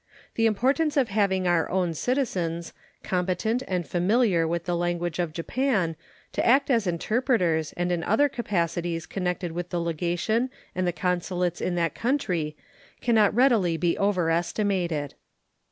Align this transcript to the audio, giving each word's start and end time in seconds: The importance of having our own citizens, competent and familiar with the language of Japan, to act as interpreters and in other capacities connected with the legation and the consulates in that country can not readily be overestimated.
The 0.33 0.47
importance 0.47 0.97
of 0.97 1.09
having 1.09 1.47
our 1.47 1.69
own 1.69 1.93
citizens, 1.93 2.73
competent 3.03 3.61
and 3.67 3.87
familiar 3.87 4.47
with 4.47 4.63
the 4.65 4.75
language 4.75 5.19
of 5.19 5.31
Japan, 5.31 5.95
to 6.31 6.43
act 6.43 6.71
as 6.71 6.87
interpreters 6.87 7.71
and 7.73 7.91
in 7.91 8.03
other 8.03 8.27
capacities 8.27 9.05
connected 9.05 9.51
with 9.51 9.69
the 9.69 9.79
legation 9.79 10.49
and 10.73 10.87
the 10.87 10.91
consulates 10.91 11.61
in 11.61 11.75
that 11.75 11.93
country 11.93 12.57
can 12.99 13.13
not 13.13 13.35
readily 13.35 13.77
be 13.77 13.95
overestimated. 13.99 15.13